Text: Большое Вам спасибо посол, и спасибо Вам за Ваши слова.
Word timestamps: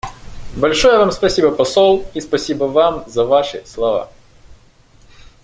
Большое 0.55 0.97
Вам 0.97 1.11
спасибо 1.11 1.51
посол, 1.51 2.07
и 2.15 2.21
спасибо 2.21 2.63
Вам 2.63 3.03
за 3.07 3.23
Ваши 3.23 3.61
слова. 3.67 4.11